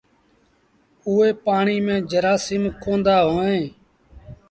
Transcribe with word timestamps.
اُئي 1.07 1.29
پآڻيٚ 1.45 1.83
ميݩ 1.85 2.05
جرآسيٚم 2.11 2.63
ڪوندآ 2.83 3.17
هوئيݩ۔ 3.31 3.65